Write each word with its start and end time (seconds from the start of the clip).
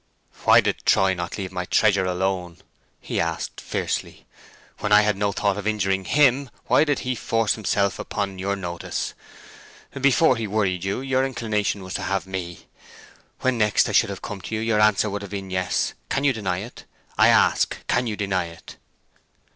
"Why 0.45 0.61
did 0.61 0.83
Troy 0.83 1.13
not 1.13 1.37
leave 1.37 1.51
my 1.51 1.65
treasure 1.65 2.05
alone?" 2.07 2.57
he 2.99 3.19
asked, 3.21 3.61
fiercely. 3.61 4.25
"When 4.79 4.91
I 4.91 5.01
had 5.03 5.15
no 5.15 5.31
thought 5.31 5.57
of 5.57 5.67
injuring 5.67 6.05
him, 6.05 6.49
why 6.65 6.85
did 6.85 7.01
he 7.05 7.13
force 7.13 7.53
himself 7.53 7.99
upon 7.99 8.39
your 8.39 8.55
notice! 8.55 9.13
Before 9.93 10.37
he 10.37 10.47
worried 10.47 10.83
you 10.83 11.01
your 11.01 11.23
inclination 11.23 11.83
was 11.83 11.93
to 11.93 12.01
have 12.01 12.25
me; 12.25 12.65
when 13.41 13.59
next 13.59 13.87
I 13.89 13.91
should 13.91 14.09
have 14.09 14.23
come 14.23 14.41
to 14.41 14.55
you 14.55 14.61
your 14.61 14.79
answer 14.79 15.07
would 15.07 15.21
have 15.21 15.29
been 15.29 15.51
Yes. 15.51 15.93
Can 16.09 16.23
you 16.23 16.33
deny 16.33 16.57
it—I 16.61 17.27
ask, 17.27 17.77
can 17.85 18.07
you 18.07 18.15
deny 18.17 18.45
it?" 18.45 18.77